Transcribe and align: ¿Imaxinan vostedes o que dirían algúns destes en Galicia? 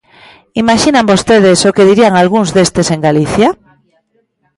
¿Imaxinan 0.61 1.09
vostedes 1.11 1.59
o 1.67 1.73
que 1.75 1.87
dirían 1.91 2.13
algúns 2.15 2.49
destes 2.57 2.87
en 2.95 2.99
Galicia? 3.07 3.49